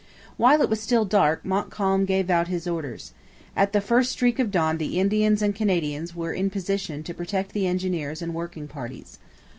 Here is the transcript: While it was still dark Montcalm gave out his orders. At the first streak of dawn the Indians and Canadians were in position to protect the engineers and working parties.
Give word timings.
While 0.35 0.63
it 0.63 0.67
was 0.71 0.79
still 0.81 1.05
dark 1.05 1.45
Montcalm 1.45 2.05
gave 2.05 2.31
out 2.31 2.47
his 2.47 2.65
orders. 2.67 3.13
At 3.55 3.71
the 3.71 3.79
first 3.79 4.11
streak 4.11 4.39
of 4.39 4.49
dawn 4.49 4.79
the 4.79 4.99
Indians 4.99 5.43
and 5.43 5.53
Canadians 5.53 6.15
were 6.15 6.33
in 6.33 6.49
position 6.49 7.03
to 7.03 7.13
protect 7.13 7.51
the 7.53 7.67
engineers 7.67 8.19
and 8.23 8.33
working 8.33 8.67
parties. 8.67 9.19